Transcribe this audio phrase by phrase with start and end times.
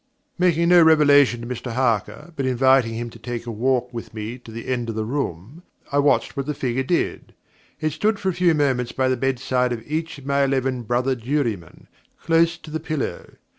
[0.39, 4.39] Making no revelation to Mr Harker, but inviting him to take a walk with me
[4.39, 7.35] to the end of the room, I watched what the figure did.
[7.79, 11.13] It stood for a few moments by the bedside of each of my eleven brother
[11.13, 11.85] jurymen,
[12.19, 13.33] close to the pillow.